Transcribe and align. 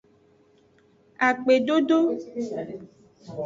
Akpedodo. 1.27 1.99